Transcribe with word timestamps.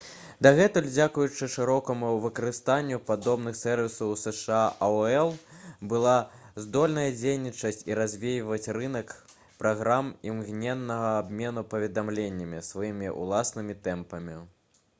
дагэтуль 0.45 0.85
дзякуючы 0.91 1.47
шырокаму 1.55 2.07
выкарыстанню 2.21 2.97
падобных 3.09 3.57
сэрвісаў 3.57 4.13
у 4.13 4.15
зша 4.21 4.61
aol 4.85 5.33
была 5.91 6.15
здольная 6.65 7.03
дзейнічаць 7.19 7.85
і 7.91 7.97
развіваць 8.01 8.71
рынак 8.79 9.13
праграм 9.65 10.09
імгненнага 10.31 11.11
абмену 11.21 11.65
паведамленнямі 11.75 12.63
сваімі 12.71 13.13
ўласнымі 13.21 13.79
тэмпамі 13.89 14.39